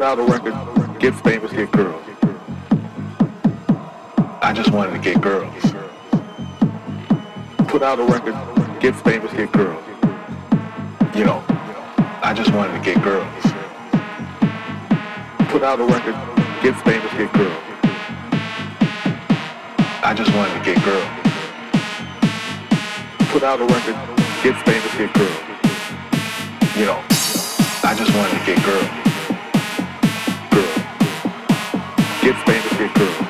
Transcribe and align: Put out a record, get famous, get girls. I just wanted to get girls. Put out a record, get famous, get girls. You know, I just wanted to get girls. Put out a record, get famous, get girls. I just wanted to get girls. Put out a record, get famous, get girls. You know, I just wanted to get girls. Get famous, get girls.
Put 0.00 0.06
out 0.06 0.18
a 0.18 0.22
record, 0.22 0.98
get 0.98 1.14
famous, 1.16 1.52
get 1.52 1.70
girls. 1.72 2.02
I 4.40 4.50
just 4.54 4.72
wanted 4.72 4.92
to 4.92 4.98
get 4.98 5.20
girls. 5.20 5.52
Put 7.68 7.82
out 7.82 7.98
a 7.98 8.04
record, 8.04 8.34
get 8.80 8.96
famous, 8.96 9.30
get 9.34 9.52
girls. 9.52 9.84
You 11.14 11.26
know, 11.26 11.44
I 12.22 12.32
just 12.34 12.50
wanted 12.54 12.72
to 12.78 12.82
get 12.82 13.02
girls. 13.04 13.28
Put 15.50 15.62
out 15.62 15.78
a 15.80 15.84
record, 15.84 16.14
get 16.62 16.80
famous, 16.80 17.12
get 17.12 17.30
girls. 17.34 17.62
I 20.02 20.14
just 20.16 20.34
wanted 20.34 20.54
to 20.60 20.64
get 20.64 20.82
girls. 20.82 21.10
Put 23.28 23.42
out 23.42 23.60
a 23.60 23.66
record, 23.66 23.96
get 24.42 24.56
famous, 24.64 24.96
get 24.96 25.12
girls. 25.12 25.40
You 26.74 26.86
know, 26.86 27.04
I 27.84 27.94
just 27.94 28.16
wanted 28.16 28.38
to 28.38 28.46
get 28.46 28.64
girls. 28.64 28.99
Get 32.22 32.36
famous, 32.44 32.76
get 32.76 32.94
girls. 32.94 33.29